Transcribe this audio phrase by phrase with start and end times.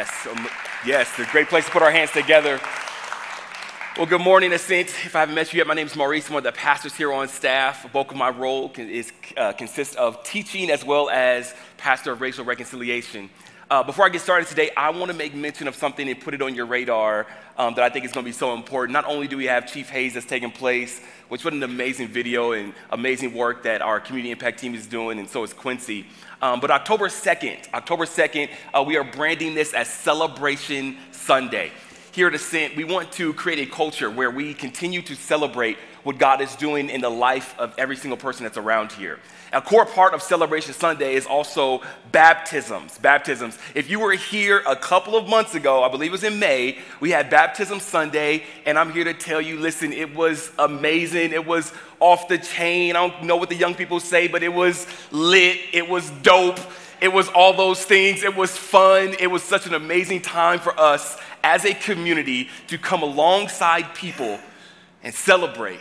[0.00, 0.48] Yes, um,
[0.86, 2.58] yes, a great place to put our hands together.
[3.98, 4.88] Well, good morning, Ascent.
[5.04, 6.26] If I haven't met you yet, my name is Maurice.
[6.28, 7.82] I'm one of the pastors here on staff.
[7.82, 12.22] The bulk of my role is, uh, consists of teaching as well as pastor of
[12.22, 13.28] racial reconciliation.
[13.70, 16.32] Uh, before I get started today, I want to make mention of something and put
[16.32, 17.26] it on your radar
[17.58, 18.94] um, that I think is going to be so important.
[18.94, 20.98] Not only do we have Chief Hayes that's taking place,
[21.28, 25.18] which was an amazing video and amazing work that our community impact team is doing,
[25.18, 26.06] and so is Quincy.
[26.42, 31.70] Um, but October 2nd, October 2nd, uh, we are branding this as Celebration Sunday.
[32.12, 36.18] Here at Ascent, we want to create a culture where we continue to celebrate what
[36.18, 39.18] God is doing in the life of every single person that's around here.
[39.52, 41.82] A core part of Celebration Sunday is also
[42.12, 42.98] baptisms.
[42.98, 43.58] Baptisms.
[43.74, 46.78] If you were here a couple of months ago, I believe it was in May,
[47.00, 51.32] we had Baptism Sunday, and I'm here to tell you listen, it was amazing.
[51.32, 52.94] It was off the chain.
[52.94, 55.58] I don't know what the young people say, but it was lit.
[55.72, 56.60] It was dope.
[57.00, 58.22] It was all those things.
[58.22, 59.16] It was fun.
[59.18, 64.38] It was such an amazing time for us as a community to come alongside people
[65.02, 65.80] and celebrate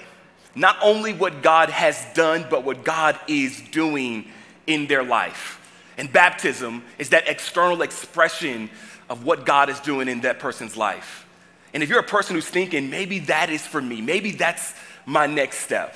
[0.59, 4.25] not only what God has done, but what God is doing
[4.67, 5.55] in their life.
[5.97, 8.69] And baptism is that external expression
[9.09, 11.25] of what God is doing in that person's life.
[11.73, 14.73] And if you're a person who's thinking, maybe that is for me, maybe that's
[15.05, 15.95] my next step.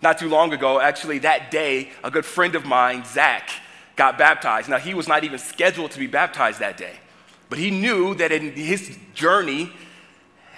[0.00, 3.50] Not too long ago, actually, that day, a good friend of mine, Zach,
[3.96, 4.68] got baptized.
[4.68, 6.94] Now, he was not even scheduled to be baptized that day.
[7.50, 9.72] But he knew that in his journey,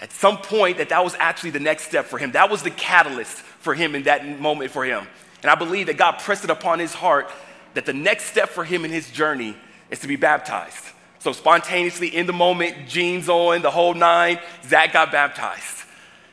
[0.00, 2.32] at some point, that that was actually the next step for him.
[2.32, 5.06] That was the catalyst for him in that moment for him.
[5.42, 7.30] And I believe that God pressed it upon his heart
[7.74, 9.54] that the next step for him in his journey
[9.90, 10.84] is to be baptized.
[11.18, 15.84] So spontaneously, in the moment, jeans on, the whole nine, Zach got baptized.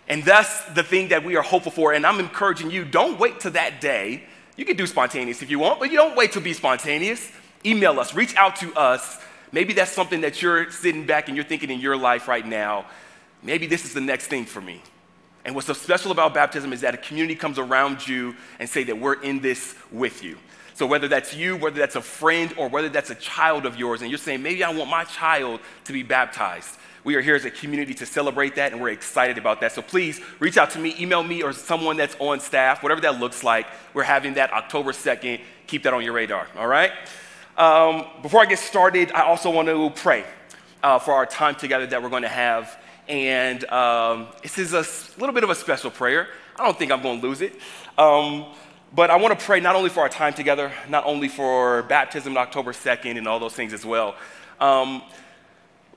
[0.08, 1.92] And that's the thing that we are hopeful for.
[1.92, 4.24] And I'm encouraging you, don't wait to that day.
[4.56, 7.30] You can do spontaneous if you want, but you don't wait to be spontaneous.
[7.66, 9.19] Email us, reach out to us
[9.52, 12.86] Maybe that's something that you're sitting back and you're thinking in your life right now.
[13.44, 14.81] Maybe this is the next thing for me.
[15.46, 18.84] And what's so special about baptism is that a community comes around you and say
[18.84, 20.38] that we're in this with you.
[20.74, 24.02] So whether that's you, whether that's a friend, or whether that's a child of yours,
[24.02, 26.78] and you're saying, maybe I want my child to be baptized.
[27.03, 29.72] We are here as a community to celebrate that, and we're excited about that.
[29.72, 33.19] So please reach out to me, email me, or someone that's on staff, whatever that
[33.19, 33.66] looks like.
[33.94, 35.40] We're having that October 2nd.
[35.68, 36.92] Keep that on your radar, all right?
[37.58, 40.25] Um, before I get started, I also want to pray
[40.84, 42.78] uh, for our time together that we're going to have.
[43.07, 44.85] And um, this is a
[45.19, 46.28] little bit of a special prayer.
[46.56, 47.53] I don't think I'm going to lose it.
[47.97, 48.45] Um,
[48.94, 52.35] but I want to pray not only for our time together, not only for baptism
[52.35, 54.16] on October 2nd and all those things as well.
[54.59, 55.03] Um,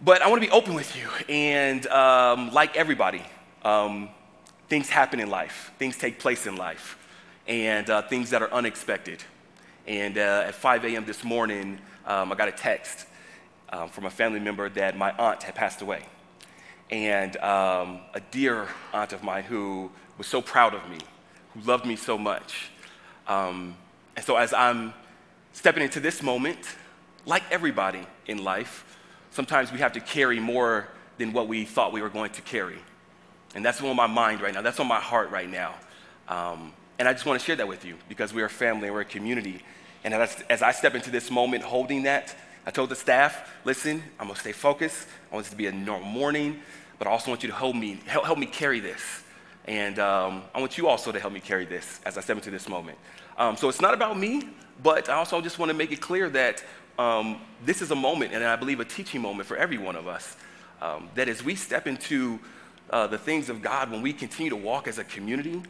[0.02, 1.08] but I want to be open with you.
[1.28, 3.22] And um, like everybody,
[3.64, 4.08] um,
[4.68, 6.96] things happen in life, things take place in life,
[7.46, 9.22] and uh, things that are unexpected.
[9.86, 11.04] And uh, at 5 a.m.
[11.04, 13.06] this morning, um, I got a text
[13.70, 16.04] um, from a family member that my aunt had passed away.
[16.90, 20.98] And um, a dear aunt of mine who was so proud of me,
[21.54, 22.70] who loved me so much.
[23.28, 23.76] Um,
[24.16, 24.92] and so as I'm
[25.52, 26.58] stepping into this moment,
[27.26, 28.98] like everybody in life,
[29.30, 32.78] sometimes we have to carry more than what we thought we were going to carry.
[33.54, 34.62] And that's on my mind right now.
[34.62, 35.74] That's on my heart right now.
[36.28, 38.94] Um, and I just want to share that with you because we're a family and
[38.94, 39.62] we're a community.
[40.04, 42.34] And as, as I step into this moment holding that,
[42.66, 45.08] I told the staff, listen, I'm gonna stay focused.
[45.30, 46.60] I want this to be a normal morning,
[47.00, 49.24] but I also want you to help me, help, help me carry this.
[49.64, 52.50] And um, I want you also to help me carry this as I step into
[52.50, 52.98] this moment.
[53.38, 54.50] Um, so it's not about me,
[54.82, 56.62] but I also just want to make it clear that
[56.98, 60.06] um, this is a moment, and I believe a teaching moment for every one of
[60.06, 60.36] us.
[60.82, 62.38] Um, that as we step into
[62.90, 65.62] uh, the things of God, when we continue to walk as a community,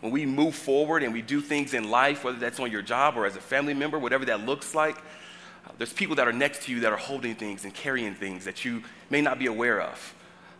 [0.00, 3.16] when we move forward and we do things in life, whether that's on your job
[3.16, 6.62] or as a family member, whatever that looks like, uh, there's people that are next
[6.64, 9.80] to you that are holding things and carrying things that you may not be aware
[9.80, 10.14] of.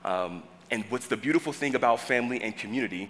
[0.05, 3.09] Um, and what's the beautiful thing about family and community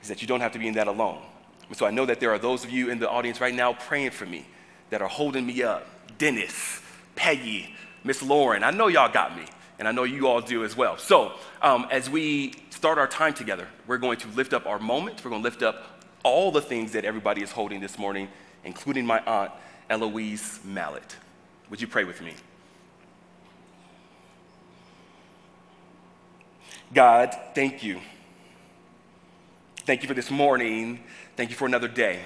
[0.00, 1.22] is that you don't have to be in that alone.
[1.68, 3.72] And so I know that there are those of you in the audience right now
[3.72, 4.46] praying for me
[4.90, 5.86] that are holding me up.
[6.18, 6.80] Dennis,
[7.14, 7.74] Peggy,
[8.04, 9.44] Miss Lauren, I know y'all got me,
[9.78, 10.98] and I know you all do as well.
[10.98, 15.24] So um, as we start our time together, we're going to lift up our moment.
[15.24, 15.84] We're going to lift up
[16.24, 18.28] all the things that everybody is holding this morning,
[18.64, 19.52] including my aunt,
[19.88, 21.16] Eloise Mallet.
[21.70, 22.34] Would you pray with me?
[26.92, 28.00] God, thank you.
[29.86, 31.00] Thank you for this morning.
[31.36, 32.20] Thank you for another day.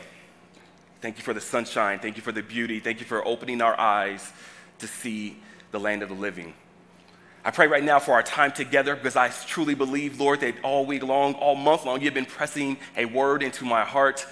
[1.00, 2.00] Thank you for the sunshine.
[2.00, 2.80] Thank you for the beauty.
[2.80, 4.32] Thank you for opening our eyes
[4.80, 5.36] to see
[5.70, 6.52] the land of the living.
[7.44, 10.84] I pray right now for our time together because I truly believe, Lord, that all
[10.84, 14.26] week long, all month long, you've been pressing a word into my heart.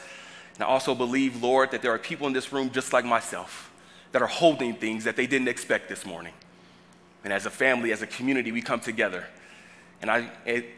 [0.55, 3.71] And I also believe, Lord, that there are people in this room just like myself
[4.11, 6.35] that are holding things that they didn't expect this morning.
[7.23, 9.27] And as a family, as a community, we come together.
[10.03, 10.29] And I,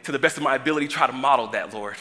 [0.05, 1.97] to the best of my ability, try to model that, Lord,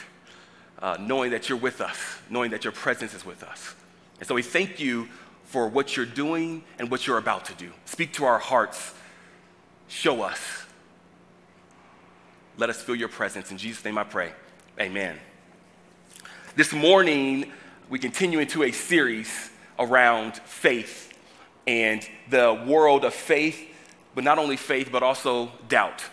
[0.79, 1.97] uh, knowing that you're with us,
[2.29, 3.73] knowing that your presence is with us.
[4.19, 5.07] And so we thank you
[5.45, 7.71] for what you're doing and what you're about to do.
[7.85, 8.93] Speak to our hearts.
[9.87, 10.65] Show us.
[12.57, 13.51] Let us feel your presence.
[13.51, 14.31] In Jesus' name I pray.
[14.79, 15.17] Amen.
[16.55, 17.51] This morning,
[17.89, 21.13] we continue into a series around faith
[21.67, 23.73] and the world of faith,
[24.13, 26.03] but not only faith, but also doubt.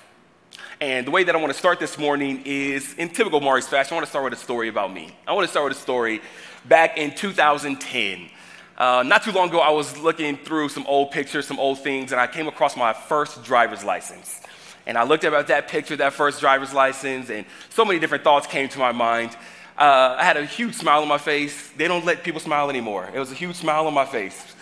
[0.80, 3.92] And the way that I want to start this morning is in typical Maurice fashion.
[3.92, 5.14] I want to start with a story about me.
[5.26, 6.20] I want to start with a story
[6.64, 8.28] back in 2010.
[8.76, 12.10] Uh, not too long ago, I was looking through some old pictures, some old things,
[12.12, 14.40] and I came across my first driver's license.
[14.86, 18.46] And I looked at that picture, that first driver's license, and so many different thoughts
[18.46, 19.36] came to my mind.
[19.78, 21.70] Uh, I had a huge smile on my face.
[21.76, 23.08] They don't let people smile anymore.
[23.14, 24.54] It was a huge smile on my face.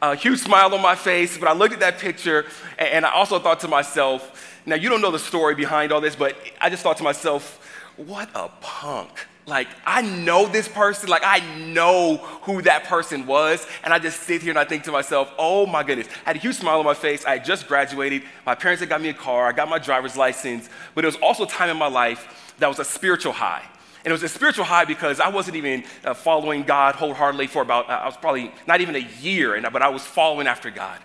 [0.00, 2.44] A huge smile on my face, but I looked at that picture,
[2.78, 6.00] and, and I also thought to myself, now, you don't know the story behind all
[6.00, 7.60] this, but I just thought to myself,
[7.96, 9.10] what a punk.
[9.46, 13.66] Like, I know this person, like, I know who that person was.
[13.82, 16.08] And I just sit here and I think to myself, oh my goodness.
[16.24, 17.26] I had a huge smile on my face.
[17.26, 18.22] I had just graduated.
[18.46, 19.46] My parents had got me a car.
[19.46, 20.70] I got my driver's license.
[20.94, 23.64] But it was also a time in my life that was a spiritual high.
[23.98, 27.62] And it was a spiritual high because I wasn't even uh, following God wholeheartedly for
[27.62, 30.70] about, uh, I was probably not even a year, and, but I was following after
[30.70, 31.00] God.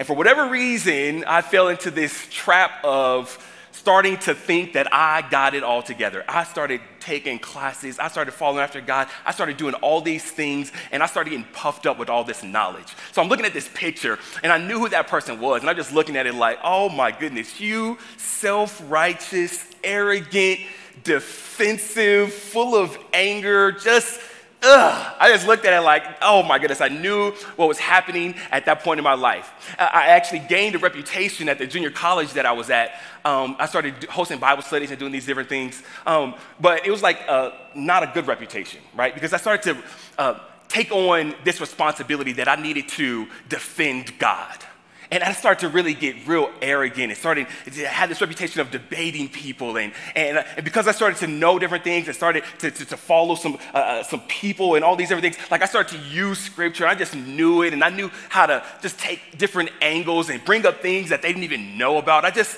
[0.00, 3.36] And for whatever reason, I fell into this trap of
[3.72, 6.24] starting to think that I got it all together.
[6.26, 10.72] I started taking classes, I started following after God, I started doing all these things,
[10.90, 12.96] and I started getting puffed up with all this knowledge.
[13.12, 15.76] So I'm looking at this picture, and I knew who that person was, and I'm
[15.76, 20.60] just looking at it like, oh my goodness, you self righteous, arrogant,
[21.04, 24.18] defensive, full of anger, just
[24.62, 28.34] ugh, I just looked at it like, oh my goodness, I knew what was happening
[28.50, 29.74] at that point in my life.
[29.78, 33.00] I actually gained a reputation at the junior college that I was at.
[33.24, 35.82] Um, I started hosting Bible studies and doing these different things.
[36.06, 39.14] Um, but it was like uh, not a good reputation, right?
[39.14, 39.82] Because I started to
[40.18, 44.64] uh, take on this responsibility that I needed to defend God.
[45.12, 48.70] And I started to really get real arrogant and started to have this reputation of
[48.70, 49.76] debating people.
[49.76, 52.84] And, and, uh, and because I started to know different things and started to, to,
[52.84, 55.98] to follow some, uh, uh, some people and all these different things, like I started
[55.98, 56.86] to use scripture.
[56.86, 60.64] I just knew it and I knew how to just take different angles and bring
[60.64, 62.24] up things that they didn't even know about.
[62.24, 62.56] I just,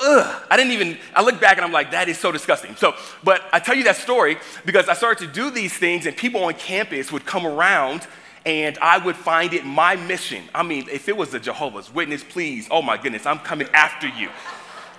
[0.00, 2.76] ugh, I didn't even, I look back and I'm like, that is so disgusting.
[2.76, 6.16] So, but I tell you that story because I started to do these things and
[6.16, 8.06] people on campus would come around
[8.46, 10.44] and I would find it my mission.
[10.54, 14.06] I mean, if it was a Jehovah's Witness, please, oh my goodness, I'm coming after
[14.06, 14.30] you.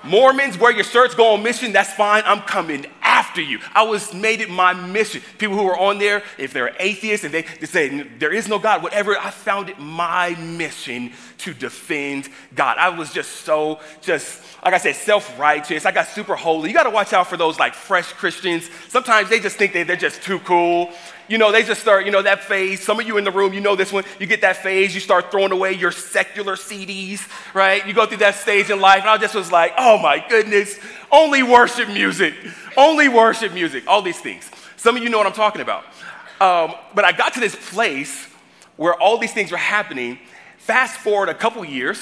[0.03, 2.21] Mormons, wear your shirts, go on mission, that's fine.
[2.25, 3.59] I'm coming after you.
[3.74, 5.21] I was made it my mission.
[5.39, 8.59] People who were on there, if they're atheists and they, they say there is no
[8.59, 12.77] God, whatever, I found it my mission to defend God.
[12.77, 15.86] I was just so, just, like I said, self righteous.
[15.86, 16.69] I got super holy.
[16.69, 18.69] You got to watch out for those like fresh Christians.
[18.89, 20.91] Sometimes they just think they, they're just too cool.
[21.27, 22.83] You know, they just start, you know, that phase.
[22.83, 24.04] Some of you in the room, you know this one.
[24.19, 27.86] You get that phase, you start throwing away your secular CDs, right?
[27.88, 29.01] You go through that stage in life.
[29.01, 30.79] And I just was like, oh my goodness,
[31.12, 32.36] only worship music,
[32.77, 34.50] only worship music, all these things.
[34.77, 35.84] Some of you know what I'm talking about.
[36.39, 38.27] Um, but I got to this place
[38.75, 40.20] where all these things were happening.
[40.58, 42.00] Fast forward a couple years,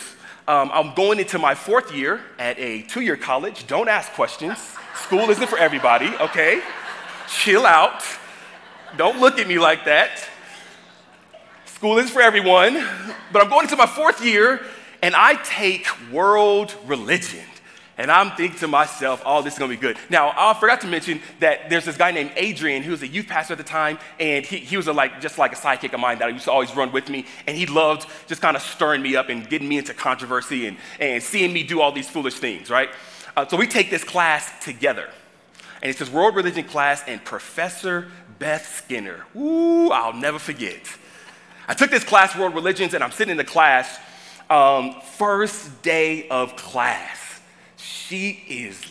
[0.47, 3.67] um, I'm going into my fourth year at a two year college.
[3.67, 4.57] Don't ask questions.
[4.95, 6.61] School isn't for everybody, okay?
[7.29, 8.03] Chill out.
[8.95, 10.23] Don't look at me like that.
[11.65, 12.73] School is for everyone,
[13.31, 14.61] but I'm going into my fourth year
[15.01, 17.43] and I take world religion.
[17.97, 19.97] And I'm thinking to myself, oh, this is gonna be good.
[20.09, 23.27] Now, I forgot to mention that there's this guy named Adrian, who was a youth
[23.27, 25.99] pastor at the time, and he, he was a, like just like a sidekick of
[25.99, 28.63] mine that I used to always run with me, and he loved just kind of
[28.63, 32.09] stirring me up and getting me into controversy and, and seeing me do all these
[32.09, 32.89] foolish things, right?
[33.35, 35.09] Uh, so we take this class together.
[35.83, 38.07] And it's this world religion class, and Professor
[38.43, 39.25] Beth Skinner.
[39.37, 40.81] Ooh, I'll never forget.
[41.65, 43.97] I took this class, World Religions, and I'm sitting in the class,
[44.49, 47.39] um, first day of class.
[47.77, 48.81] She is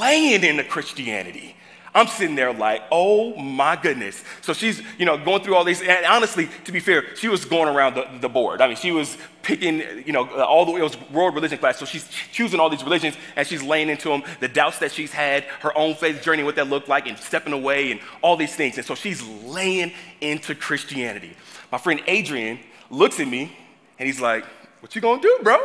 [0.00, 1.54] laying into Christianity.
[1.98, 4.22] I'm sitting there like, oh my goodness.
[4.42, 5.82] So she's, you know, going through all these.
[5.82, 8.60] And honestly, to be fair, she was going around the, the board.
[8.60, 11.76] I mean, she was picking, you know, uh, all the, it was world religion class.
[11.78, 15.10] So she's choosing all these religions and she's laying into them, the doubts that she's
[15.10, 18.54] had, her own faith journey, what that looked like, and stepping away and all these
[18.54, 18.76] things.
[18.76, 21.36] And so she's laying into Christianity.
[21.72, 23.56] My friend Adrian looks at me
[23.98, 24.44] and he's like,
[24.80, 25.58] what you gonna do, bro?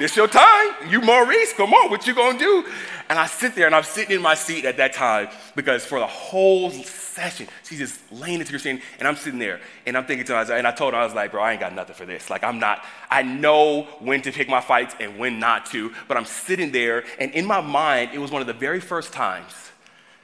[0.00, 0.88] This your time.
[0.88, 2.64] You Maurice, come on, what you gonna do?
[3.10, 5.98] And I sit there and I'm sitting in my seat at that time because for
[5.98, 10.06] the whole session, she's just laying into your scene and I'm sitting there and I'm
[10.06, 11.94] thinking to myself, and I told her, I was like, bro, I ain't got nothing
[11.94, 12.30] for this.
[12.30, 16.16] Like, I'm not, I know when to pick my fights and when not to, but
[16.16, 19.52] I'm sitting there and in my mind, it was one of the very first times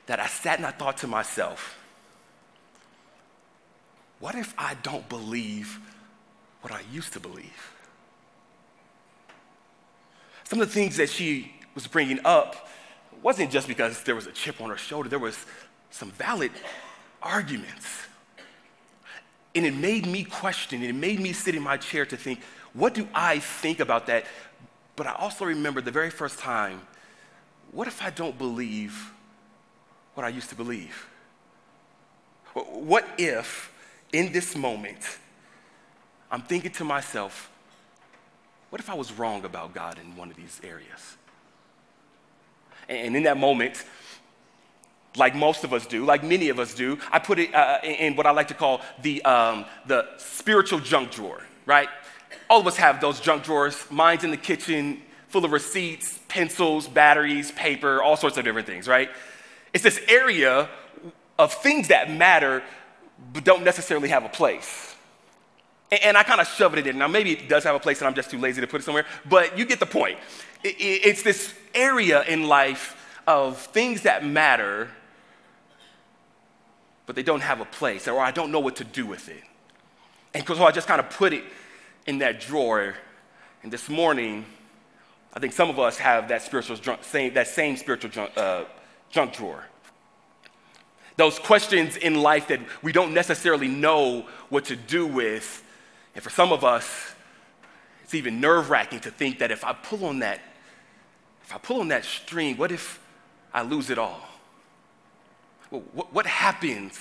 [0.07, 1.77] that I sat and I thought to myself,
[4.21, 5.81] what if I don't believe
[6.63, 7.76] what I used to believe?
[10.49, 12.69] Some of the things that she was bringing up
[13.21, 15.37] wasn't just because there was a chip on her shoulder, there was
[15.91, 16.53] some valid
[17.21, 18.05] arguments.
[19.57, 22.41] And it made me question, it made me sit in my chair to think,
[22.75, 24.25] what do I think about that?
[24.95, 26.81] But I also remember the very first time,
[27.73, 29.13] what if I don't believe
[30.15, 31.09] what I used to believe?
[32.55, 33.73] What if
[34.13, 35.19] in this moment
[36.31, 37.51] I'm thinking to myself,
[38.77, 41.17] what if I was wrong about God in one of these areas?
[42.91, 43.83] And in that moment,
[45.17, 48.17] like most of us do, like many of us do, I put it uh, in
[48.17, 51.89] what I like to call the, um, the spiritual junk drawer, right?
[52.51, 53.83] All of us have those junk drawers.
[53.91, 58.87] Mine's in the kitchen, full of receipts, pencils, batteries, paper, all sorts of different things,
[58.87, 59.09] right?
[59.73, 60.69] It's this area
[61.39, 62.63] of things that matter
[63.33, 64.96] but don't necessarily have a place.
[65.91, 66.99] And I kind of shoved it in.
[66.99, 68.85] Now, maybe it does have a place and I'm just too lazy to put it
[68.85, 70.19] somewhere, but you get the point.
[70.65, 74.89] It's this area in life of things that matter,
[77.07, 79.43] but they don't have a place, or I don't know what to do with it.
[80.35, 81.45] And so I just kind of put it
[82.07, 82.95] in that drawer.
[83.63, 84.45] And this morning,
[85.33, 88.65] I think some of us have that spiritual same, that same spiritual junk, uh,
[89.11, 89.65] junk drawer.
[91.17, 95.63] Those questions in life that we don't necessarily know what to do with
[96.17, 97.13] and for some of us,
[98.03, 100.41] it's even nerve wracking to think that if I pull on that,
[101.45, 102.99] if I pull on that string, what if
[103.53, 104.27] I lose it all?
[105.69, 106.99] What, what happens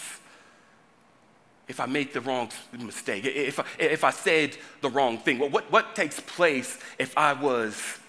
[1.70, 3.24] if I make the wrong mistake?
[3.26, 5.40] If I, if I said the wrong thing?
[5.40, 8.00] What, what takes place if I was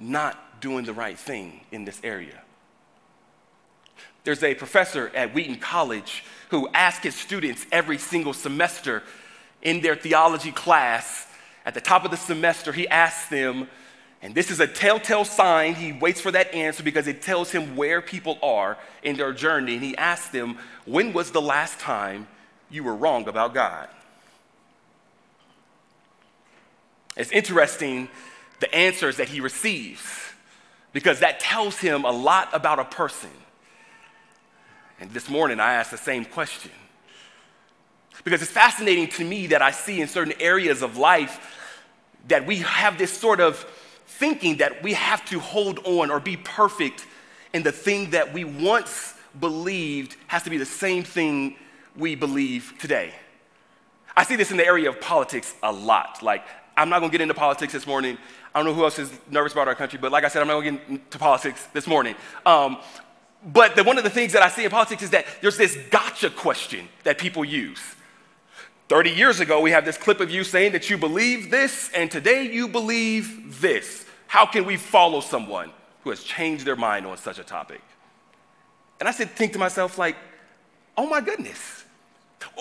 [0.00, 2.42] not doing the right thing in this area?
[4.24, 9.04] There's a professor at Wheaton College who asks his students every single semester
[9.62, 11.26] in their theology class,
[11.64, 13.68] at the top of the semester, he asks them,
[14.20, 17.76] and this is a telltale sign, he waits for that answer because it tells him
[17.76, 19.74] where people are in their journey.
[19.74, 22.28] And he asks them, When was the last time
[22.70, 23.88] you were wrong about God?
[27.16, 28.08] It's interesting
[28.60, 30.00] the answers that he receives
[30.92, 33.30] because that tells him a lot about a person.
[35.00, 36.70] And this morning I asked the same question
[38.24, 41.58] because it's fascinating to me that I see in certain areas of life
[42.28, 43.56] that we have this sort of
[44.06, 47.06] thinking that we have to hold on or be perfect
[47.54, 51.56] and the thing that we once believed has to be the same thing
[51.96, 53.12] we believe today.
[54.16, 56.22] I see this in the area of politics a lot.
[56.22, 56.44] Like,
[56.76, 58.18] I'm not gonna get into politics this morning.
[58.54, 60.48] I don't know who else is nervous about our country, but like I said, I'm
[60.48, 62.14] not gonna get into politics this morning.
[62.44, 62.78] Um,
[63.44, 65.76] but the, one of the things that I see in politics is that there's this
[65.90, 67.80] gotcha question that people use.
[68.88, 72.10] 30 years ago, we have this clip of you saying that you believe this, and
[72.10, 74.04] today you believe this.
[74.26, 75.70] How can we follow someone
[76.04, 77.80] who has changed their mind on such a topic?
[79.00, 80.16] And I said, think to myself, like,
[80.96, 81.84] oh my goodness,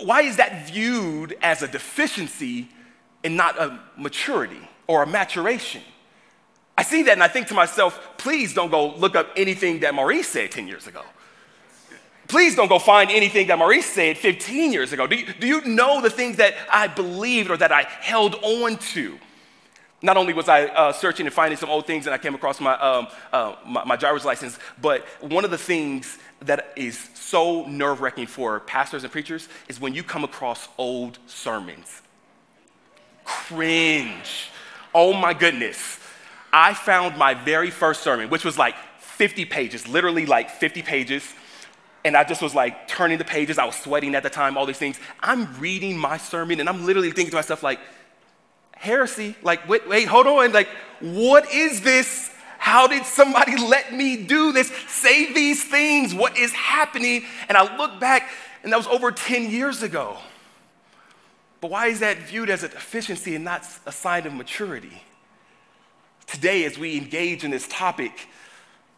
[0.03, 2.69] why is that viewed as a deficiency
[3.23, 5.81] and not a maturity or a maturation?
[6.77, 9.93] I see that and I think to myself, please don't go look up anything that
[9.93, 11.03] Maurice said 10 years ago.
[12.31, 15.05] Please don't go find anything that Maurice said 15 years ago.
[15.05, 18.77] Do you, do you know the things that I believed or that I held on
[18.93, 19.19] to?
[20.01, 22.61] Not only was I uh, searching and finding some old things and I came across
[22.61, 27.65] my, um, uh, my, my driver's license, but one of the things that is so
[27.65, 32.01] nerve wracking for pastors and preachers is when you come across old sermons.
[33.25, 34.47] Cringe.
[34.95, 35.99] Oh my goodness.
[36.53, 41.25] I found my very first sermon, which was like 50 pages, literally like 50 pages
[42.03, 43.57] and I just was like turning the pages.
[43.57, 44.99] I was sweating at the time, all these things.
[45.19, 47.79] I'm reading my sermon and I'm literally thinking to myself, like,
[48.71, 49.35] heresy.
[49.43, 50.51] Like, wait, wait, hold on.
[50.51, 50.67] Like,
[50.99, 52.31] what is this?
[52.57, 54.71] How did somebody let me do this?
[54.87, 56.13] Say these things.
[56.13, 57.23] What is happening?
[57.47, 58.29] And I look back,
[58.63, 60.17] and that was over 10 years ago.
[61.59, 65.03] But why is that viewed as a deficiency and not a sign of maturity?
[66.25, 68.27] Today, as we engage in this topic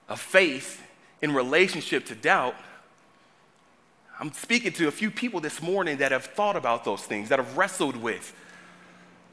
[0.07, 0.81] of faith
[1.21, 2.55] in relationship to doubt,
[4.23, 7.39] I'm speaking to a few people this morning that have thought about those things, that
[7.39, 8.33] have wrestled with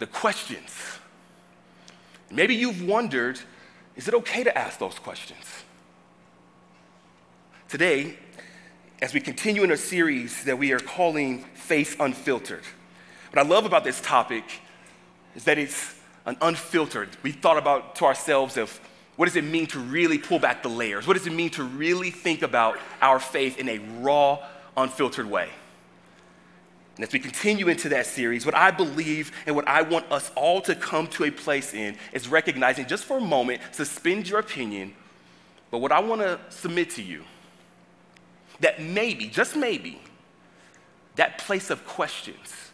[0.00, 0.68] the questions.
[2.28, 3.38] Maybe you've wondered
[3.94, 5.44] is it okay to ask those questions?
[7.68, 8.16] Today,
[9.00, 12.64] as we continue in a series that we are calling Faith Unfiltered,
[13.30, 14.42] what I love about this topic
[15.36, 15.94] is that it's
[16.26, 17.10] an unfiltered.
[17.22, 18.80] We thought about to ourselves of
[19.14, 21.06] what does it mean to really pull back the layers?
[21.06, 24.40] What does it mean to really think about our faith in a raw,
[24.76, 25.50] unfiltered way?
[26.96, 30.30] And as we continue into that series, what I believe and what I want us
[30.36, 34.38] all to come to a place in is recognizing just for a moment, suspend your
[34.38, 34.94] opinion,
[35.70, 37.24] but what I want to submit to you
[38.60, 39.98] that maybe, just maybe,
[41.16, 42.70] that place of questions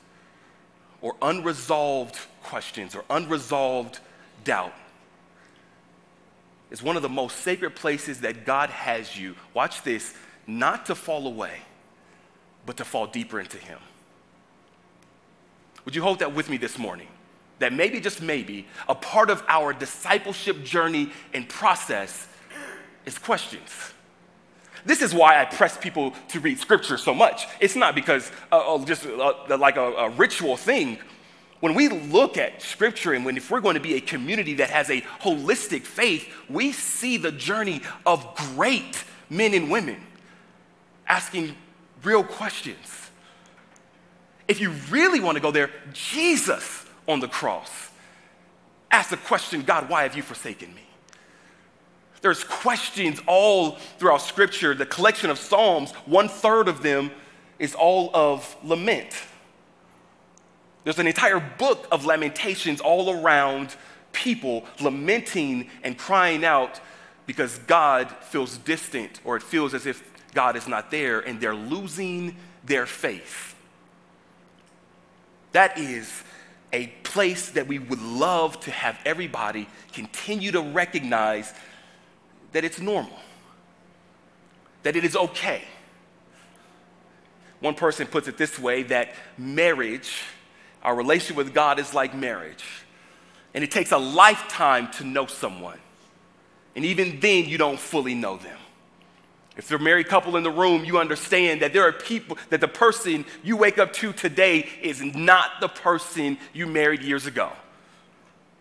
[1.01, 4.01] or unresolved questions or unresolved
[4.45, 4.75] doubt
[6.71, 9.37] is one of the most sacred places that God has you.
[9.55, 10.15] Watch this,
[10.47, 11.61] not to fall away,
[12.67, 13.79] but to fall deeper into Him.
[15.85, 17.09] Would you hold that with me this morning?
[17.61, 22.29] That maybe, just maybe, a part of our discipleship journey and process
[23.07, 23.71] is questions.
[24.85, 27.47] This is why I press people to read scripture so much.
[27.61, 30.99] It's not because uh, just uh, like a, a ritual thing.
[31.61, 34.71] When we look at scripture and when if we're going to be a community that
[34.71, 40.01] has a holistic faith, we see the journey of great men and women
[41.09, 41.57] asking
[42.03, 43.07] real questions
[44.49, 47.91] if you really want to go there, Jesus on the cross
[48.91, 50.83] asked the question God, why have you forsaken me?
[52.23, 54.75] There's questions all throughout Scripture.
[54.75, 57.11] The collection of Psalms, one third of them
[57.59, 59.23] is all of lament.
[60.85, 63.75] There's an entire book of lamentations all around
[64.13, 66.81] people lamenting and crying out
[67.27, 71.55] because God feels distant or it feels as if God is not there and they're
[71.55, 73.57] losing their faith.
[75.53, 76.23] That is
[76.75, 81.55] a place that we would love to have everybody continue to recognize
[82.53, 83.19] that it's normal,
[84.83, 85.63] that it is okay.
[87.61, 90.23] One person puts it this way that marriage,
[90.83, 92.65] our relationship with God is like marriage,
[93.55, 95.79] and it takes a lifetime to know someone.
[96.75, 98.59] And even then, you don't fully know them.
[99.57, 102.61] If they're a married couple in the room, you understand that there are people, that
[102.61, 107.51] the person you wake up to today is not the person you married years ago.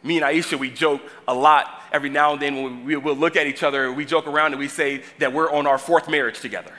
[0.04, 3.36] Me and Aisha, we joke a lot every now and then when we, will look
[3.36, 6.40] at each other, we joke around and we say that we're on our fourth marriage
[6.40, 6.72] together.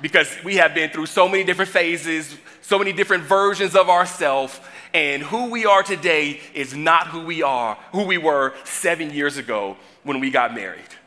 [0.00, 4.58] because we have been through so many different phases, so many different versions of ourselves,
[4.94, 9.36] and who we are today is not who we are, who we were seven years
[9.36, 10.97] ago when we got married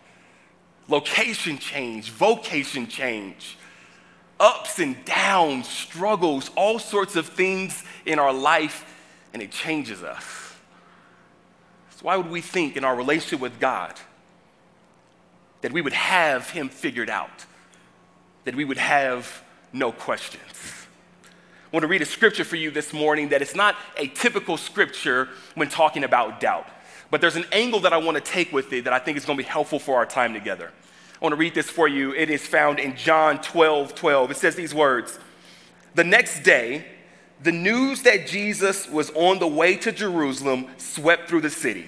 [0.92, 3.58] location change, vocation change,
[4.40, 8.86] ups and downs, struggles, all sorts of things in our life,
[9.34, 10.54] and it changes us.
[11.92, 13.94] So, why would we think in our relationship with God
[15.62, 17.46] that we would have Him figured out,
[18.44, 20.88] that we would have no questions?
[21.24, 24.58] I want to read a scripture for you this morning that is not a typical
[24.58, 26.68] scripture when talking about doubt.
[27.12, 29.26] But there's an angle that I want to take with it that I think is
[29.26, 30.72] going to be helpful for our time together.
[31.22, 32.14] I want to read this for you.
[32.14, 34.32] It is found in John 12 12.
[34.32, 35.20] It says these words
[35.94, 36.86] The next day,
[37.44, 41.86] the news that Jesus was on the way to Jerusalem swept through the city.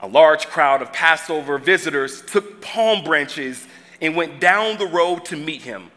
[0.00, 3.66] A large crowd of Passover visitors took palm branches
[4.00, 5.90] and went down the road to meet him.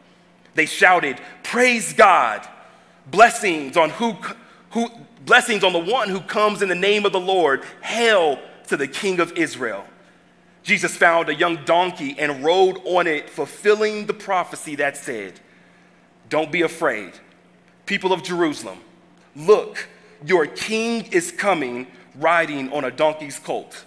[0.55, 2.47] They shouted, Praise God!
[3.05, 4.15] Blessings on who,
[4.71, 4.89] who
[5.25, 7.63] Blessings on the one who comes in the name of the Lord.
[7.81, 9.85] Hail to the King of Israel.
[10.63, 15.39] Jesus found a young donkey and rode on it, fulfilling the prophecy that said,
[16.29, 17.13] Don't be afraid,
[17.85, 18.79] people of Jerusalem.
[19.35, 19.87] Look,
[20.25, 23.85] your king is coming riding on a donkey's colt.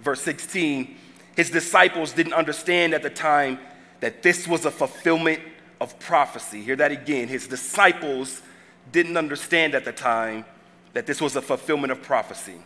[0.00, 0.96] Verse 16,
[1.36, 3.58] his disciples didn't understand at the time
[4.00, 5.40] that this was a fulfillment
[5.80, 6.62] of prophecy.
[6.62, 7.28] Hear that again.
[7.28, 8.42] His disciples
[8.90, 10.44] didn't understand at the time
[10.92, 12.56] that this was a fulfillment of prophecy.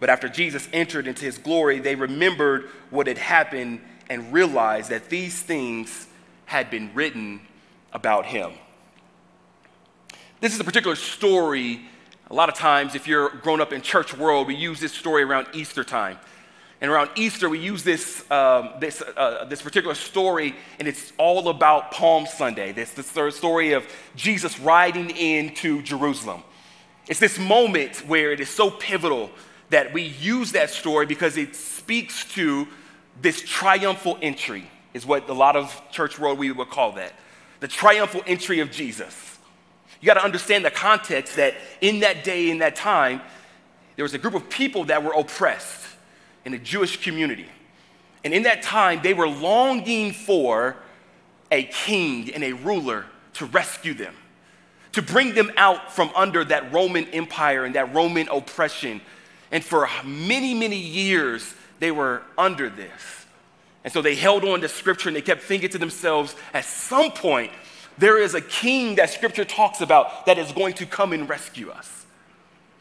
[0.00, 5.08] But after Jesus entered into his glory, they remembered what had happened and realized that
[5.10, 6.06] these things
[6.46, 7.40] had been written
[7.92, 8.52] about him.
[10.40, 11.80] This is a particular story.
[12.30, 15.24] A lot of times, if you're grown up in church world, we use this story
[15.24, 16.18] around Easter time.
[16.80, 21.48] And around Easter, we use this, um, this, uh, this particular story, and it's all
[21.48, 22.70] about Palm Sunday.
[22.70, 26.44] This the story of Jesus riding into Jerusalem.
[27.08, 29.30] It's this moment where it is so pivotal
[29.70, 32.68] that we use that story because it speaks to
[33.20, 37.12] this triumphal entry, is what a lot of church world we would call that.
[37.60, 39.38] The triumphal entry of Jesus.
[40.00, 43.20] You got to understand the context that in that day, in that time,
[43.96, 45.86] there was a group of people that were oppressed
[46.44, 47.48] in the Jewish community.
[48.22, 50.76] And in that time, they were longing for
[51.50, 54.14] a king and a ruler to rescue them,
[54.98, 59.00] to bring them out from under that Roman Empire and that Roman oppression.
[59.52, 63.26] And for many, many years, they were under this.
[63.84, 67.12] And so they held on to scripture and they kept thinking to themselves, at some
[67.12, 67.52] point,
[67.96, 71.70] there is a king that scripture talks about that is going to come and rescue
[71.70, 72.04] us.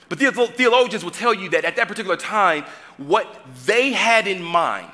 [0.09, 2.65] But theologians will tell you that at that particular time,
[2.97, 3.27] what
[3.67, 4.89] they had in mind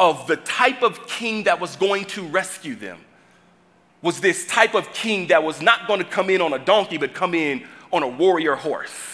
[0.00, 2.98] of the type of king that was going to rescue them
[4.02, 6.98] was this type of king that was not going to come in on a donkey,
[6.98, 9.12] but come in on a warrior horse.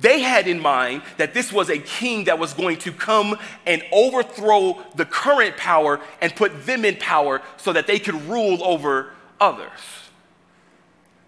[0.00, 3.82] They had in mind that this was a king that was going to come and
[3.92, 9.12] overthrow the current power and put them in power so that they could rule over
[9.40, 9.70] others.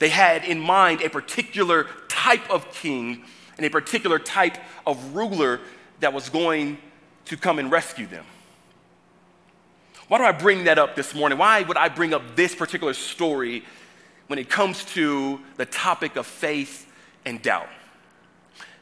[0.01, 3.25] They had in mind a particular type of king
[3.57, 5.61] and a particular type of ruler
[6.01, 6.79] that was going
[7.25, 8.25] to come and rescue them.
[10.09, 11.39] Why do I bring that up this morning?
[11.39, 13.63] Why would I bring up this particular story
[14.27, 16.91] when it comes to the topic of faith
[17.27, 17.69] and doubt?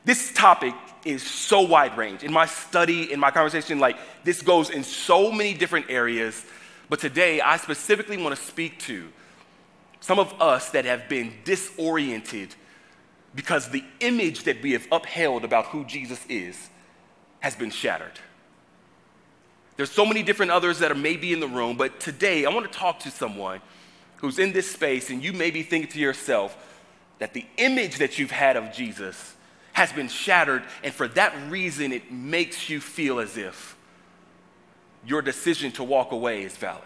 [0.05, 0.73] This topic
[1.05, 2.23] is so wide range.
[2.23, 6.45] In my study, in my conversation, like this goes in so many different areas.
[6.89, 9.09] But today, I specifically want to speak to
[9.99, 12.55] some of us that have been disoriented
[13.35, 16.71] because the image that we have upheld about who Jesus is
[17.41, 18.21] has been shattered.
[19.77, 22.71] There's so many different others that are maybe in the room, but today I want
[22.71, 23.61] to talk to someone
[24.17, 26.57] who's in this space and you may be thinking to yourself
[27.19, 29.35] that the image that you've had of Jesus
[29.73, 33.77] has been shattered, and for that reason, it makes you feel as if
[35.07, 36.83] your decision to walk away is valid.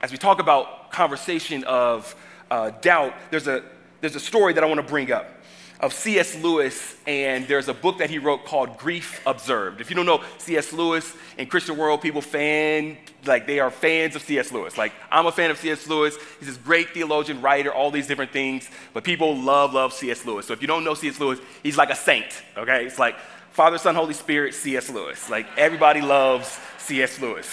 [0.00, 2.14] As we talk about conversation of
[2.50, 3.62] uh, doubt, there's a,
[4.00, 5.43] there's a story that I want to bring up
[5.80, 6.36] of C.S.
[6.36, 9.80] Lewis, and there's a book that he wrote called Grief Observed.
[9.80, 10.72] If you don't know C.S.
[10.72, 14.52] Lewis in Christian world, people fan like they are fans of C.S.
[14.52, 14.78] Lewis.
[14.78, 15.86] Like I'm a fan of C.S.
[15.88, 16.16] Lewis.
[16.38, 18.68] He's this great theologian, writer, all these different things.
[18.92, 20.24] But people love, love C.S.
[20.24, 20.46] Lewis.
[20.46, 21.18] So if you don't know C.S.
[21.18, 22.42] Lewis, he's like a saint.
[22.56, 23.16] Okay, it's like
[23.50, 24.90] Father, Son, Holy Spirit, C.S.
[24.90, 25.28] Lewis.
[25.28, 27.20] Like everybody loves C.S.
[27.20, 27.50] Lewis.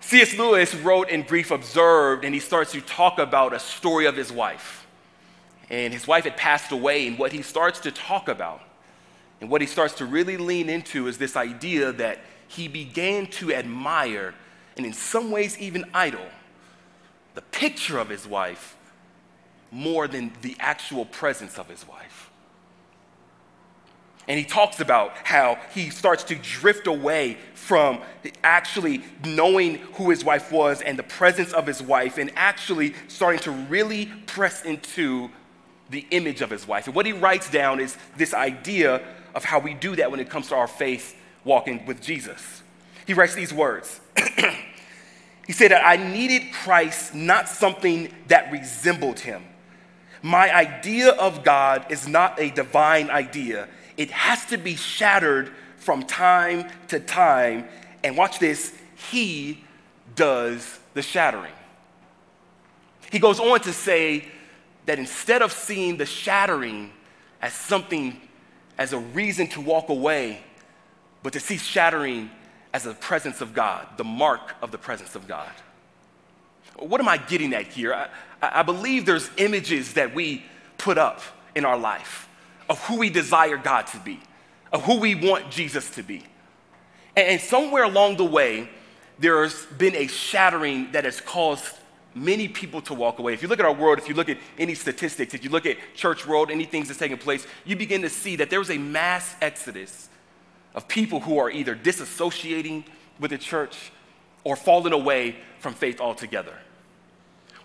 [0.00, 0.36] C.S.
[0.36, 4.30] Lewis wrote in Grief Observed, and he starts to talk about a story of his
[4.30, 4.81] wife
[5.72, 7.08] and his wife had passed away.
[7.08, 8.62] And what he starts to talk about
[9.40, 13.52] and what he starts to really lean into is this idea that he began to
[13.52, 14.34] admire
[14.76, 16.24] and, in some ways, even idol
[17.34, 18.76] the picture of his wife
[19.70, 22.30] more than the actual presence of his wife.
[24.28, 28.00] And he talks about how he starts to drift away from
[28.44, 33.40] actually knowing who his wife was and the presence of his wife, and actually starting
[33.40, 35.30] to really press into
[35.92, 36.86] the image of his wife.
[36.86, 39.02] And what he writes down is this idea
[39.34, 42.62] of how we do that when it comes to our faith walking with Jesus.
[43.06, 44.00] He writes these words.
[45.46, 49.44] he said that I needed Christ, not something that resembled him.
[50.22, 53.68] My idea of God is not a divine idea.
[53.96, 57.66] It has to be shattered from time to time.
[58.04, 58.72] And watch this,
[59.10, 59.64] he
[60.14, 61.52] does the shattering.
[63.10, 64.24] He goes on to say
[64.86, 66.92] that instead of seeing the shattering
[67.40, 68.20] as something,
[68.78, 70.42] as a reason to walk away,
[71.22, 72.30] but to see shattering
[72.72, 75.52] as a presence of God, the mark of the presence of God.
[76.76, 77.92] What am I getting at here?
[77.92, 78.08] I,
[78.40, 80.44] I believe there's images that we
[80.78, 81.20] put up
[81.54, 82.28] in our life
[82.68, 84.20] of who we desire God to be,
[84.72, 86.24] of who we want Jesus to be.
[87.16, 88.70] And somewhere along the way,
[89.18, 91.74] there's been a shattering that has caused
[92.14, 93.34] many people to walk away.
[93.34, 95.66] If you look at our world, if you look at any statistics, if you look
[95.66, 98.78] at church world, anything that's taking place, you begin to see that there was a
[98.78, 100.08] mass exodus
[100.74, 102.84] of people who are either disassociating
[103.18, 103.92] with the church
[104.44, 106.54] or falling away from faith altogether.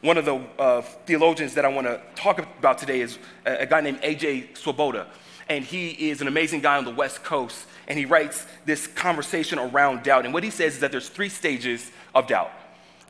[0.01, 3.65] One of the uh, theologians that I want to talk about today is a, a
[3.65, 4.53] guy named A.J.
[4.53, 5.07] Swoboda.
[5.49, 7.65] And he is an amazing guy on the West Coast.
[7.87, 10.25] And he writes this conversation around doubt.
[10.25, 12.51] And what he says is that there's three stages of doubt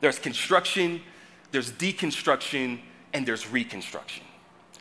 [0.00, 1.02] there's construction,
[1.50, 2.80] there's deconstruction,
[3.12, 4.24] and there's reconstruction.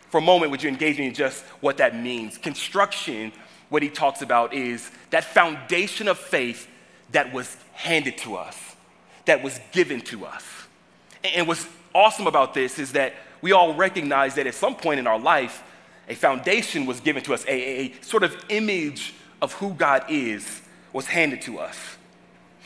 [0.09, 2.37] For a moment, would you engage me in just what that means?
[2.37, 3.31] Construction,
[3.69, 6.67] what he talks about is that foundation of faith
[7.11, 8.75] that was handed to us,
[9.25, 10.43] that was given to us.
[11.23, 15.07] And what's awesome about this is that we all recognize that at some point in
[15.07, 15.63] our life,
[16.09, 20.61] a foundation was given to us, a, a sort of image of who God is
[20.93, 21.96] was handed to us.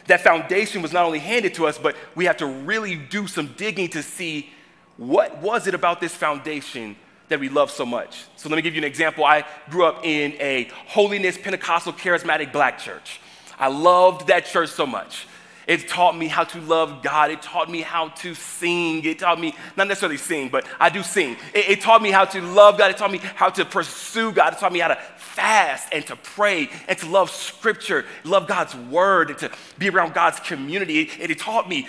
[0.08, 3.54] That foundation was not only handed to us, but we have to really do some
[3.58, 4.50] digging to see
[4.98, 6.96] what was it about this foundation
[7.30, 8.26] that we love so much.
[8.36, 9.24] So let me give you an example.
[9.24, 13.22] I grew up in a holiness Pentecostal charismatic black church.
[13.58, 15.28] I loved that church so much.
[15.72, 17.32] It taught me how to love God.
[17.32, 19.06] It taught me how to sing.
[19.06, 21.38] It taught me, not necessarily sing, but I do sing.
[21.54, 22.92] It, it, taught me how to love God.
[22.92, 24.52] It taught me how to pursue God.
[24.52, 28.76] It taught me how to fast and to pray and to love Scripture, love God's
[28.76, 31.04] Word, and to be around God's community.
[31.04, 31.88] It, it taught me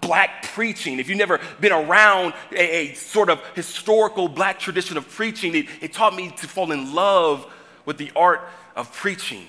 [0.00, 1.00] black preaching.
[1.00, 5.66] If you've never been around a, a sort of historical black tradition of preaching, it,
[5.80, 7.52] it taught me to fall in love
[7.84, 9.48] with the art of preaching.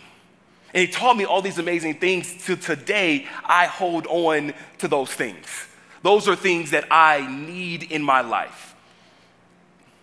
[0.74, 2.46] And he taught me all these amazing things.
[2.46, 5.68] To today, I hold on to those things.
[6.04, 8.76] Those are things that I need in my life.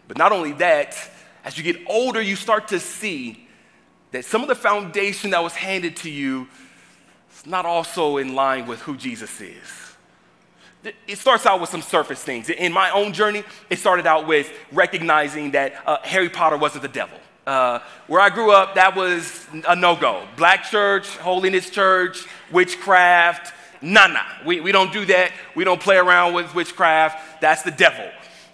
[0.09, 0.97] But not only that,
[1.45, 3.47] as you get older, you start to see
[4.13, 6.49] that some of the foundation that was handed to you
[7.35, 9.87] is not also in line with who Jesus is.
[11.07, 12.49] It starts out with some surface things.
[12.49, 16.89] In my own journey, it started out with recognizing that uh, Harry Potter wasn't the
[16.89, 17.19] devil.
[17.47, 17.79] Uh,
[18.09, 20.27] where I grew up, that was a no go.
[20.37, 24.21] Black church, holiness church, witchcraft, nah, nah.
[24.45, 25.31] We, we don't do that.
[25.55, 27.41] We don't play around with witchcraft.
[27.41, 28.09] That's the devil.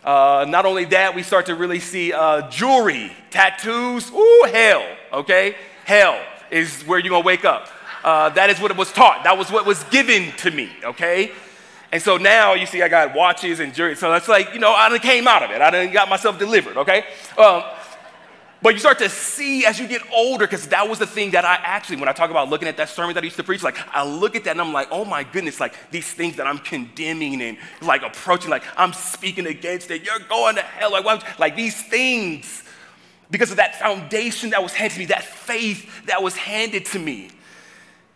[0.04, 4.10] Uh, not only that, we start to really see uh, jewelry, tattoos.
[4.12, 5.54] Ooh, hell, okay?
[5.84, 7.68] Hell is where you're gonna wake up.
[8.04, 9.24] Uh, that is what it was taught.
[9.24, 11.32] That was what was given to me, okay?
[11.92, 13.96] And so now you see I got watches and jewelry.
[13.96, 15.60] So that's like, you know, I done came out of it.
[15.60, 17.04] I done got myself delivered, okay?
[17.38, 17.62] Um,
[18.62, 21.44] but you start to see as you get older, because that was the thing that
[21.44, 23.62] I actually, when I talk about looking at that sermon that I used to preach,
[23.64, 26.46] like I look at that and I'm like, oh my goodness, like these things that
[26.46, 30.04] I'm condemning and like approaching, like I'm speaking against it.
[30.04, 30.92] You're going to hell.
[30.92, 32.62] Like, like these things,
[33.32, 37.00] because of that foundation that was handed to me, that faith that was handed to
[37.00, 37.30] me.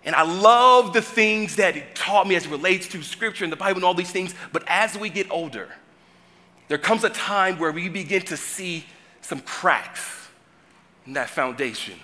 [0.04, 3.52] And I love the things that it taught me as it relates to scripture and
[3.52, 4.32] the Bible and all these things.
[4.52, 5.70] But as we get older,
[6.68, 8.84] there comes a time where we begin to see
[9.22, 10.25] some cracks
[11.06, 11.94] in that foundation.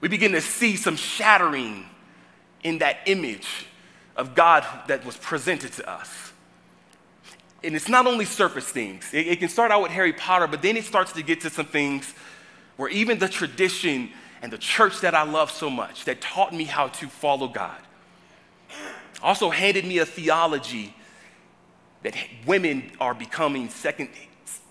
[0.00, 1.86] We begin to see some shattering
[2.62, 3.66] in that image
[4.16, 6.32] of God that was presented to us.
[7.62, 10.60] And it's not only surface things, it, it, can start out with Harry Potter, but
[10.60, 12.14] then it starts to get to some things
[12.76, 14.10] where even the tradition
[14.42, 17.80] and the church that I love so much, that taught me how to follow God,
[19.22, 20.94] also handed me a theology
[22.02, 24.10] that women are becoming second,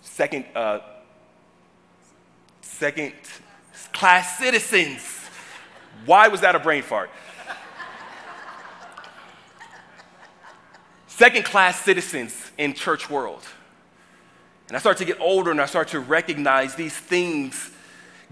[0.01, 0.79] second, uh,
[2.73, 3.13] second
[3.93, 5.01] class citizens.
[6.05, 7.09] Why was that a brain fart?
[11.07, 13.43] Second class citizens in church world.
[14.67, 17.69] And I start to get older and I start to recognize these things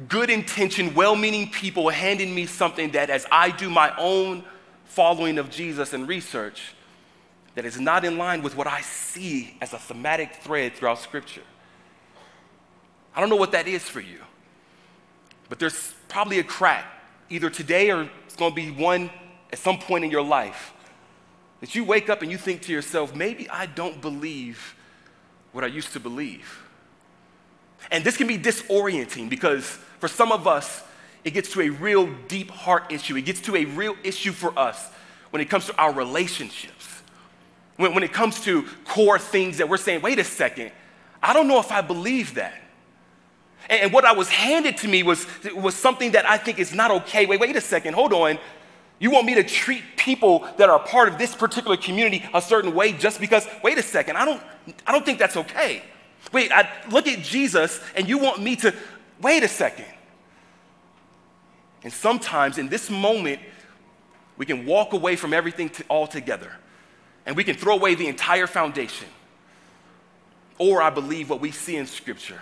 [0.08, 4.44] good intentioned, well meaning people handing me something that as I do my own
[4.86, 6.74] following of Jesus and research,
[7.54, 11.44] that is not in line with what I see as a thematic thread throughout Scripture.
[13.16, 14.20] I don't know what that is for you.
[15.52, 16.86] But there's probably a crack,
[17.30, 19.10] either today or it's to be one
[19.52, 20.72] at some point in your life,
[21.60, 24.76] that you wake up and you think to yourself, maybe I don't believe
[25.52, 26.64] what I used to believe.
[27.92, 29.66] And this can be disorienting because
[30.00, 30.84] for some of us,
[31.26, 33.18] it gets to a real deep heart issue.
[33.18, 34.88] It gets to a real issue for us
[35.32, 37.02] when it comes to our relationships.
[37.76, 40.72] When, when it comes to core things that we're saying, wait a second,
[41.22, 42.61] I don't know if I believe that.
[43.69, 46.91] And what I was handed to me was, was something that I think is not
[46.91, 47.26] okay.
[47.26, 48.38] Wait, wait a second, hold on.
[49.00, 52.76] You want me to treat people that are part of this particular community a certain
[52.76, 54.43] way just because, wait a second, I don't,
[54.86, 55.82] I don't think that's okay.
[56.32, 58.74] Wait, I look at Jesus and you want me to,
[59.19, 59.86] wait a second.
[61.84, 63.39] And sometimes in this moment,
[64.38, 66.52] we can walk away from everything to, altogether
[67.26, 69.08] and we can throw away the entire foundation.
[70.58, 72.41] Or I believe what we see in Scripture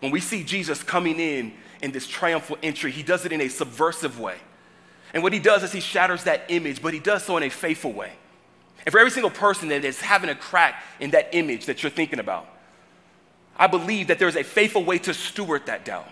[0.00, 3.48] when we see Jesus coming in in this triumphal entry, he does it in a
[3.48, 4.36] subversive way.
[5.12, 7.50] And what he does is he shatters that image, but he does so in a
[7.50, 8.12] faithful way.
[8.84, 11.90] And for every single person that is having a crack in that image that you're
[11.90, 12.46] thinking about,
[13.56, 16.06] I believe that there's a faithful way to steward that down.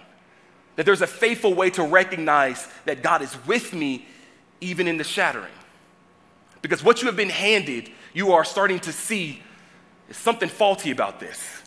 [0.77, 4.07] That there's a faithful way to recognize that God is with me
[4.61, 5.53] even in the shattering.
[6.61, 9.43] Because what you have been handed, you are starting to see
[10.09, 11.58] is something faulty about this.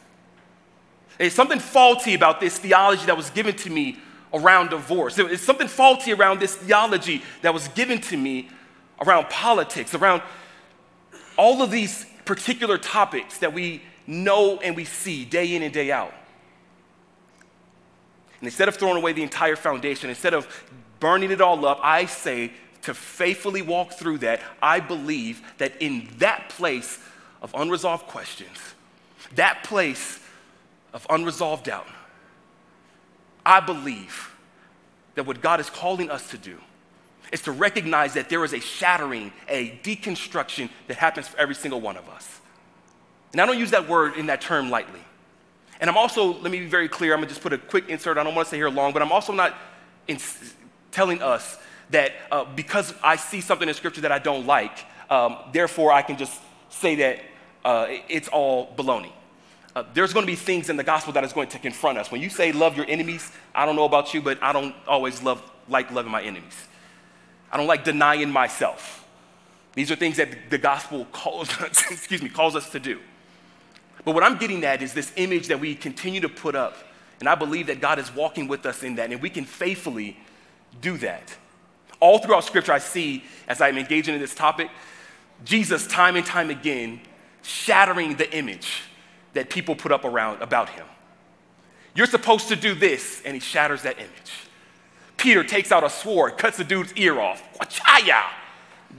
[1.22, 4.00] There's something faulty about this theology that was given to me
[4.34, 5.14] around divorce.
[5.18, 8.50] There's something faulty around this theology that was given to me
[9.00, 10.24] around politics, around
[11.38, 15.92] all of these particular topics that we know and we see day in and day
[15.92, 16.12] out.
[18.40, 20.48] And instead of throwing away the entire foundation, instead of
[21.00, 26.10] burning it all up, I say to faithfully walk through that, I believe that in
[26.18, 26.98] that place
[27.44, 28.58] of unresolved questions,
[29.36, 30.18] that place
[30.94, 31.88] of unresolved doubt,
[33.46, 34.36] I believe
[35.16, 36.58] that what God is calling us to do
[37.32, 41.80] is to recognize that there is a shattering, a deconstruction that happens for every single
[41.80, 42.40] one of us.
[43.32, 45.00] And I don't use that word in that term lightly.
[45.80, 48.18] And I'm also, let me be very clear, I'm gonna just put a quick insert,
[48.18, 49.56] I don't wanna stay here long, but I'm also not
[50.08, 50.20] in,
[50.92, 51.58] telling us
[51.90, 56.02] that uh, because I see something in Scripture that I don't like, um, therefore I
[56.02, 57.20] can just say that
[57.64, 59.12] uh, it's all baloney.
[59.76, 62.12] Uh, there's going to be things in the gospel that is going to confront us.
[62.12, 65.24] When you say love your enemies, I don't know about you, but I don't always
[65.24, 66.68] love, like loving my enemies.
[67.52, 69.08] I don't like denying myself.
[69.74, 73.00] These are things that the gospel calls us, excuse me, calls us to do.
[74.04, 76.76] But what I'm getting at is this image that we continue to put up.
[77.20, 80.18] And I believe that God is walking with us in that, and we can faithfully
[80.82, 81.38] do that.
[82.00, 84.72] All throughout Scripture, I see, as I'm engaging in this topic,
[85.46, 87.00] Jesus, time and time again,
[87.44, 88.82] shattering the image
[89.34, 90.86] that people put up around about him.
[91.96, 94.32] You're supposed to do this, and he shatters that image.
[95.18, 97.44] Peter takes out a sword, cuts the dude's ear off.
[97.60, 98.24] Wachaya!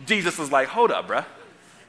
[0.06, 1.24] Jesus is like, hold up, bruh.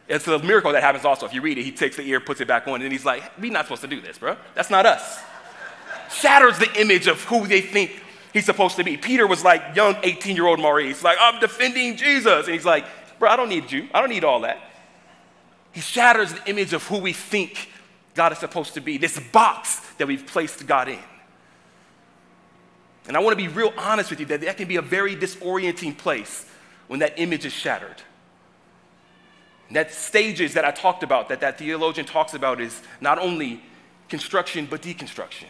[0.07, 1.25] It's a miracle that happens also.
[1.25, 3.23] If you read it, he takes the ear, puts it back on, and he's like,
[3.39, 4.37] we're not supposed to do this, bruh.
[4.55, 5.19] That's not us.
[6.11, 8.01] Shatters the image of who they think
[8.33, 8.97] he's supposed to be.
[8.97, 12.45] Peter was like young 18 year old Maurice, like, I'm defending Jesus.
[12.45, 12.85] And he's like,
[13.19, 13.87] bro, I don't need you.
[13.93, 14.59] I don't need all that.
[15.71, 17.69] He shatters the image of who we think
[18.15, 20.99] God is supposed to be, this box that we've placed God in.
[23.07, 25.15] And I want to be real honest with you that that can be a very
[25.15, 26.45] disorienting place
[26.87, 28.01] when that image is shattered.
[29.67, 33.61] And that stages that I talked about, that that theologian talks about, is not only
[34.09, 35.47] construction, but deconstruction.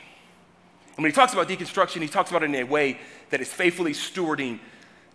[0.95, 2.99] And when he talks about deconstruction, he talks about it in a way
[3.30, 4.60] that is faithfully stewarding,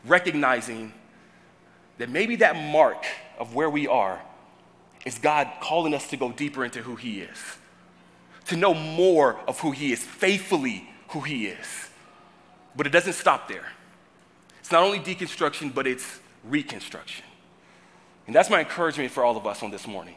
[0.05, 0.93] recognizing
[1.99, 3.05] that maybe that mark
[3.39, 4.21] of where we are
[5.07, 7.39] is God calling us to go deeper into who He is,
[8.47, 11.91] to know more of who He is, faithfully who He is.
[12.77, 13.67] But it doesn't stop there.
[14.61, 17.25] It's not only deconstruction, but it's reconstruction.
[18.27, 20.17] And that's my encouragement for all of us on this morning.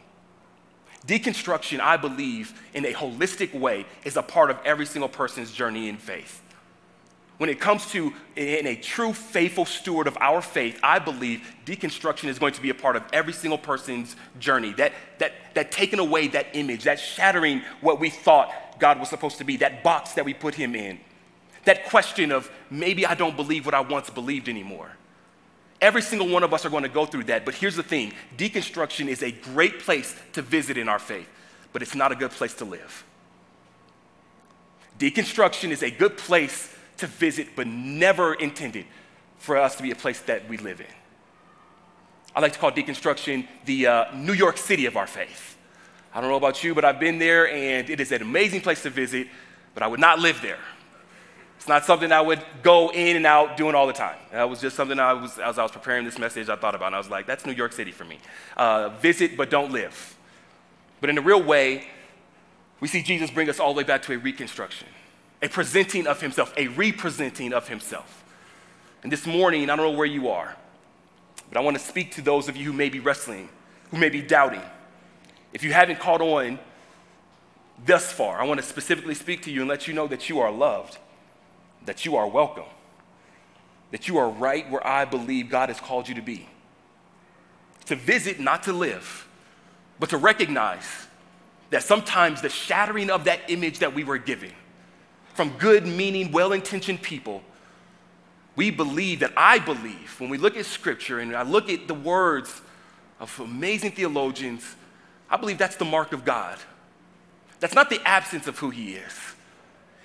[1.08, 5.90] Deconstruction, I believe, in a holistic way, is a part of every single person's journey
[5.90, 6.42] in faith.
[7.42, 12.26] When it comes to in a true faithful steward of our faith, I believe deconstruction
[12.26, 14.74] is going to be a part of every single person's journey.
[14.74, 19.40] That, that, that taking away that image, that shattering what we thought God was supposed
[19.40, 21.00] to be, that box that we put him in,
[21.66, 24.92] that question of maybe I don't believe what I once believed anymore.
[25.82, 27.44] Every single one of us are going to go through that.
[27.44, 31.28] But here's the thing deconstruction is a great place to visit in our faith,
[31.74, 33.04] but it's not a good place to live.
[35.00, 38.86] Deconstruction is a good place to visit, but never intended
[39.38, 40.88] for us to be a place that we live in.
[42.36, 45.58] I like to call deconstruction the uh, New York City of our faith.
[46.14, 48.84] I don't know about you, but I've been there and it is an amazing place
[48.84, 49.28] to visit,
[49.74, 50.60] but I would not live there.
[51.58, 54.18] It's not something I would go in and out doing all the time.
[54.32, 56.88] That was just something I was, as I was preparing this message, I thought about.
[56.88, 58.18] And I was like, that's New York City for me.
[58.58, 60.18] Uh, visit, but don't live.
[61.02, 61.88] But in a real way,
[62.80, 64.88] we see Jesus bring us all the way back to a reconstruction
[65.42, 68.24] a presenting of himself, a representing of himself.
[69.04, 70.56] And this morning, I don't know where you are,
[71.50, 73.50] but I want to speak to those of you who may be wrestling,
[73.90, 74.62] who may be doubting.
[75.54, 76.60] If you haven't caught on
[77.86, 80.40] thus far, I want to specifically speak to you and let you know that you
[80.40, 81.00] are loved,
[81.86, 82.66] that you are welcome,
[83.90, 86.48] that you are right where I believe God has called you to be.
[87.88, 89.28] To visit, not to live,
[90.00, 91.08] but to recognize
[91.72, 94.52] that sometimes the shattering of that image that we were given
[95.34, 97.42] from good meaning, well intentioned people,
[98.56, 101.94] we believe that I believe when we look at scripture and I look at the
[101.94, 102.62] words
[103.20, 104.76] of amazing theologians,
[105.30, 106.58] I believe that's the mark of God.
[107.60, 109.14] That's not the absence of who He is.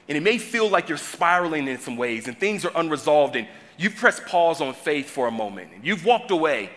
[0.09, 3.49] And it may feel like you're spiraling in some ways and things are unresolved and
[3.77, 6.71] you've pressed pause on faith for a moment and you've walked away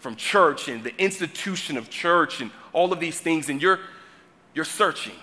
[0.00, 3.80] from church and the institution of church and all of these things and you're,
[4.54, 5.14] you're searching.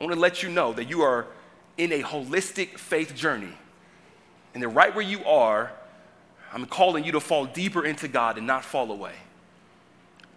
[0.00, 1.26] I want to let you know that you are
[1.76, 3.52] in a holistic faith journey.
[4.54, 5.72] And that right where you are,
[6.52, 9.12] I'm calling you to fall deeper into God and not fall away.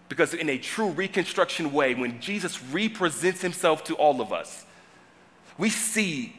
[0.08, 4.64] Because in a true reconstruction way, when Jesus represents himself to all of us,
[5.56, 6.36] we see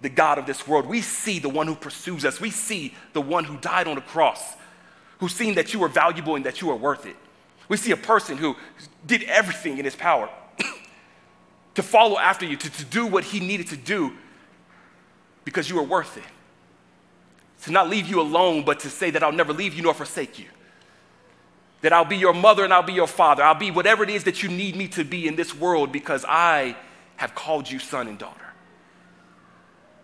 [0.00, 0.86] the God of this world.
[0.86, 2.40] We see the one who pursues us.
[2.40, 4.54] We see the one who died on the cross,
[5.18, 7.16] who's seen that you are valuable and that you are worth it.
[7.68, 8.56] We see a person who
[9.04, 10.30] did everything in his power
[11.78, 14.12] to follow after you, to, to do what he needed to do
[15.44, 16.24] because you were worth it.
[17.62, 20.40] To not leave you alone, but to say that I'll never leave you nor forsake
[20.40, 20.46] you.
[21.82, 23.44] That I'll be your mother and I'll be your father.
[23.44, 26.24] I'll be whatever it is that you need me to be in this world because
[26.26, 26.76] I
[27.14, 28.46] have called you son and daughter.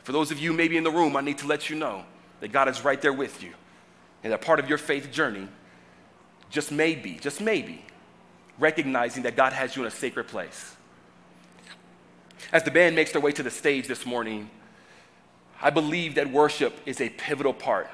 [0.05, 2.05] For those of you maybe in the room, I need to let you know
[2.39, 3.53] that God is right there with you.
[4.22, 5.49] And that part of your faith journey
[6.51, 7.85] just maybe, just maybe,
[8.61, 10.74] recognizing that God has you in a sacred place.
[12.53, 14.51] As the band makes their way to the stage this morning,
[15.61, 17.88] I believe that worship is a pivotal part.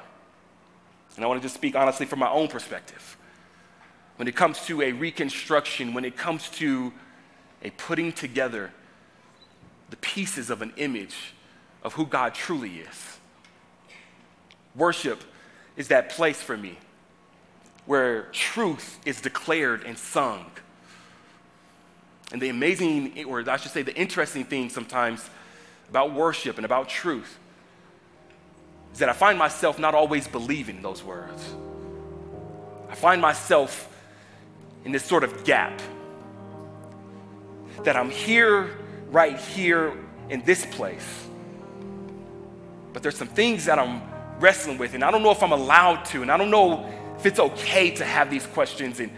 [1.15, 3.17] And I want to just speak honestly from my own perspective.
[4.15, 6.93] When it comes to a reconstruction, when it comes to
[7.63, 8.71] a putting together
[9.89, 11.33] the pieces of an image
[11.83, 13.19] of who God truly is.
[14.75, 15.21] Worship
[15.75, 16.77] is that place for me
[17.85, 20.45] where truth is declared and sung.
[22.31, 25.29] And the amazing, or I should say, the interesting thing sometimes
[25.89, 27.37] about worship and about truth
[28.93, 31.53] is that I find myself not always believing those words.
[32.89, 33.87] I find myself
[34.85, 35.81] in this sort of gap
[37.83, 38.69] that I'm here,
[39.09, 39.93] right here
[40.29, 41.27] in this place.
[42.93, 44.01] But there's some things that I'm
[44.39, 47.25] wrestling with, and I don't know if I'm allowed to, and I don't know if
[47.25, 48.99] it's okay to have these questions.
[48.99, 49.11] And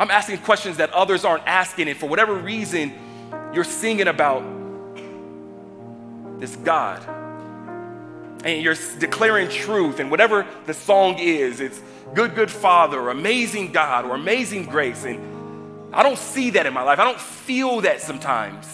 [0.00, 2.94] I'm asking questions that others aren't asking, and for whatever reason,
[3.52, 4.42] you're singing about
[6.40, 7.06] this God.
[8.42, 11.82] And you're declaring truth, and whatever the song is, it's
[12.14, 15.04] good, good Father, or amazing God, or amazing grace.
[15.04, 16.98] And I don't see that in my life.
[16.98, 18.66] I don't feel that sometimes.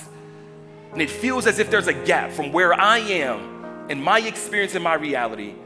[0.93, 4.77] And it feels as if there's a gap from where I am and my experience
[4.77, 5.57] and my reality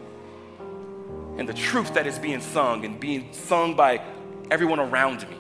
[1.37, 4.01] and the truth that is being sung and being sung by
[4.51, 5.37] everyone around me.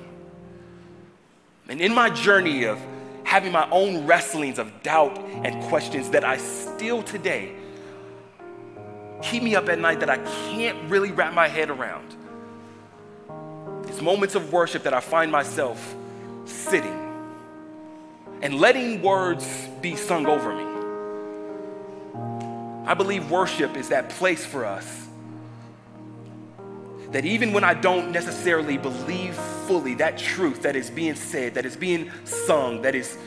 [1.70, 2.78] And in my journey of
[3.22, 7.52] having my own wrestlings of doubt and questions that I still today
[9.22, 10.16] keep me up at night that I
[10.50, 12.16] can't really wrap my head around.
[13.88, 15.94] It's moments of worship that I find myself
[16.44, 17.06] sitting
[18.42, 20.64] and letting words be sung over me.
[22.84, 24.99] I believe worship is that place for us
[27.12, 29.34] that even when I don't necessarily believe
[29.66, 33.18] fully that truth that is being said, that is being sung, that is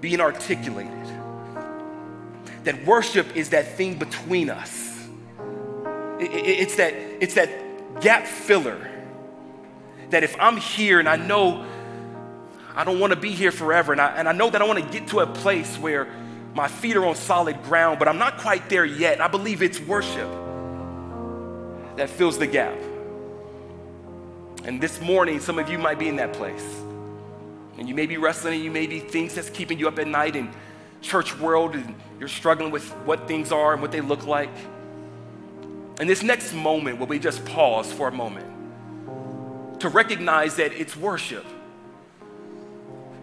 [0.00, 1.06] being articulated,
[2.64, 5.08] that worship is that thing between us.
[6.18, 8.88] It's that, it's that gap filler.
[10.10, 11.66] That if I'm here and I know
[12.74, 13.92] I don't want to be here forever.
[13.92, 16.08] And I, and I know that I want to get to a place where
[16.54, 19.20] my feet are on solid ground, but I'm not quite there yet.
[19.20, 20.28] I believe it's worship
[21.96, 22.78] that fills the gap.
[24.64, 26.64] And this morning, some of you might be in that place.
[27.78, 30.06] And you may be wrestling, and you may be things that's keeping you up at
[30.06, 30.50] night in
[31.00, 34.50] church world, and you're struggling with what things are and what they look like.
[35.98, 38.46] And this next moment, will we just pause for a moment
[39.80, 41.44] to recognize that it's worship.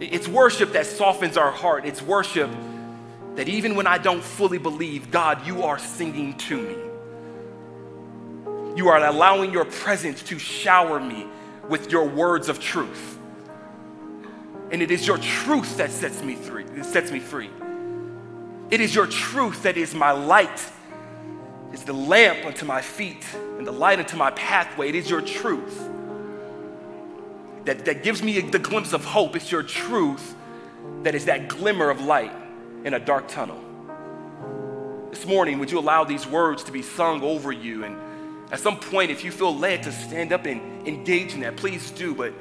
[0.02, 1.86] It's worship that softens our heart.
[1.86, 2.52] It's worship
[3.36, 6.76] that even when I don't fully believe, God, you are singing to me.
[8.76, 11.26] You are allowing your presence to shower me
[11.68, 13.18] with your words of truth.
[14.72, 16.66] And it is your truth that sets me free.
[16.76, 17.50] It sets me free.
[18.70, 20.64] It is your truth that is my light.
[21.72, 23.26] It's the lamp unto my feet
[23.58, 24.90] and the light unto my pathway.
[24.90, 25.90] It is your truth
[27.66, 29.36] that, that gives me the glimpse of hope.
[29.36, 30.36] It's your truth
[31.04, 32.32] that is that glimmer of light
[32.84, 33.60] in a dark tunnel.
[35.10, 37.84] This morning, would you allow these words to be sung over you?
[37.84, 37.98] And
[38.52, 41.92] at some point, if you feel led to stand up and engage in that, please
[41.92, 42.16] do.
[42.16, 42.34] But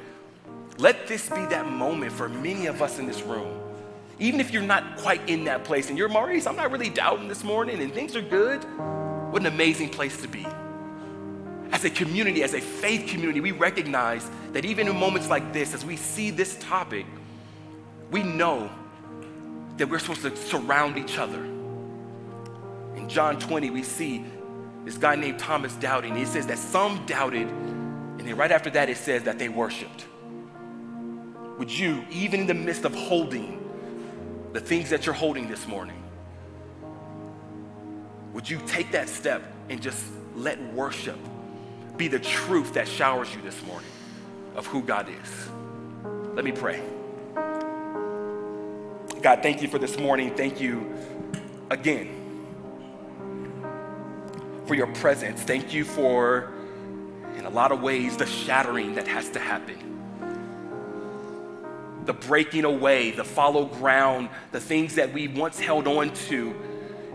[0.77, 3.59] let this be that moment for many of us in this room.
[4.19, 7.27] Even if you're not quite in that place and you're Maurice, I'm not really doubting
[7.27, 8.63] this morning and things are good.
[9.31, 10.45] What an amazing place to be
[11.71, 15.73] as a community, as a faith community, we recognize that even in moments like this,
[15.73, 17.05] as we see this topic,
[18.11, 18.69] we know
[19.77, 21.43] that we're supposed to surround each other.
[22.95, 24.25] In John 20, we see
[24.85, 26.15] this guy named Thomas doubting.
[26.15, 30.05] He says that some doubted, and then right after that, it says that they worshiped.
[31.57, 33.57] Would you, even in the midst of holding
[34.53, 36.01] the things that you're holding this morning,
[38.33, 40.03] would you take that step and just
[40.35, 41.17] let worship
[41.97, 43.89] be the truth that showers you this morning
[44.55, 45.49] of who God is.
[46.33, 46.81] Let me pray.
[49.21, 50.33] God, thank you for this morning.
[50.33, 50.95] Thank you
[51.69, 52.18] again
[54.69, 55.41] for your presence.
[55.41, 56.53] Thank you for,
[57.35, 59.77] in a lot of ways, the shattering that has to happen.
[62.05, 66.55] The breaking away, the follow ground, the things that we once held on to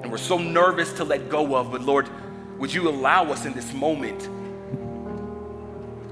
[0.02, 1.70] and we're so nervous to let go of.
[1.70, 2.11] But Lord,
[2.59, 4.20] would you allow us in this moment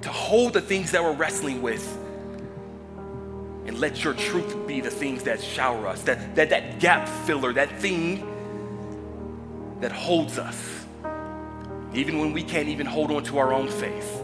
[0.03, 1.99] to hold the things that we're wrestling with
[3.67, 7.53] And let your truth be the things that shower us, that, that, that gap filler,
[7.53, 8.27] that thing
[9.81, 10.82] that holds us,
[11.95, 14.23] even when we can't even hold on to our own faith.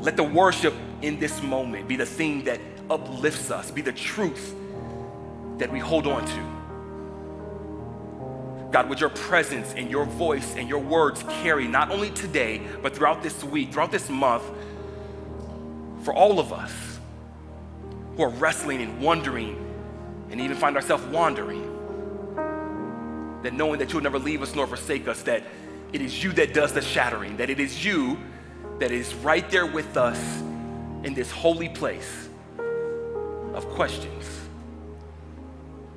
[0.00, 2.60] Let the worship in this moment be the thing that
[2.90, 4.54] uplifts us, be the truth
[5.58, 6.58] that we hold on to.
[8.70, 12.94] God, would your presence and your voice and your words carry not only today, but
[12.94, 14.44] throughout this week, throughout this month,
[16.02, 16.72] for all of us
[18.16, 19.64] who are wrestling and wondering
[20.30, 21.64] and even find ourselves wandering.
[23.42, 25.42] That knowing that you'll never leave us nor forsake us, that
[25.92, 28.18] it is you that does the shattering, that it is you
[28.78, 30.40] that is right there with us
[31.04, 32.28] in this holy place
[33.54, 34.24] of questions.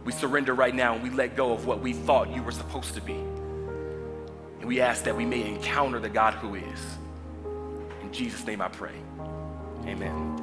[0.04, 2.96] We surrender right now and we let go of what we thought you were supposed
[2.96, 3.14] to be.
[3.14, 6.98] And we ask that we may encounter the God who is.
[8.02, 8.96] In Jesus' name I pray.
[9.86, 10.41] Amen.